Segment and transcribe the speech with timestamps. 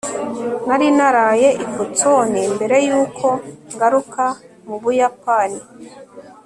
[0.67, 3.27] nari naraye i boston mbere yuko
[3.73, 4.23] ngaruka
[4.67, 5.59] mu buyapani